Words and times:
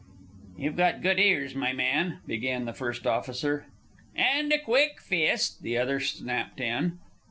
"You've 0.57 0.77
got 0.77 1.03
good 1.03 1.19
ears, 1.19 1.53
my 1.53 1.73
man," 1.73 2.21
began 2.25 2.65
the 2.65 2.73
first 2.73 3.05
officer. 3.05 3.67
"And 4.15 4.51
a 4.51 4.57
quick 4.57 4.99
fist," 4.99 5.61
the 5.61 5.77
other 5.77 5.99
snapped 5.99 6.59
in. 6.59 6.97